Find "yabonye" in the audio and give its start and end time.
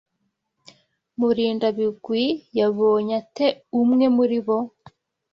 2.59-3.13